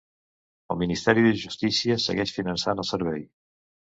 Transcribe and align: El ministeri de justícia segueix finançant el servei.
El 0.75 0.79
ministeri 0.83 1.25
de 1.25 1.33
justícia 1.41 1.99
segueix 2.05 2.33
finançant 2.39 2.83
el 2.85 2.91
servei. 2.95 3.21